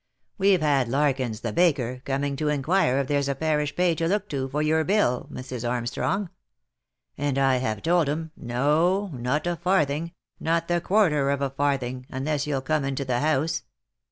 We've 0.39 0.61
had 0.61 0.87
Larkins 0.89 1.41
the 1.41 1.53
baker, 1.53 2.01
coming 2.05 2.35
to 2.37 2.49
inquire 2.49 2.97
if 2.97 3.07
there's 3.07 3.31
parish 3.35 3.75
pay 3.75 3.93
to 3.93 4.07
look 4.07 4.27
to, 4.29 4.49
for 4.49 4.63
your 4.63 4.83
bill, 4.83 5.29
Mrs. 5.31 5.69
Armstrong— 5.69 6.31
and 7.19 7.37
I 7.37 7.57
have 7.57 7.83
told 7.83 8.09
him, 8.09 8.31
no, 8.35 9.11
not 9.13 9.45
a 9.45 9.57
farthing, 9.57 10.13
not 10.39 10.67
the 10.67 10.81
quarter 10.81 11.29
of 11.29 11.43
a 11.43 11.51
farthing, 11.51 12.07
unless 12.09 12.47
you'll 12.47 12.61
come 12.61 12.83
into 12.83 13.05
the 13.05 13.19
house. 13.19 13.61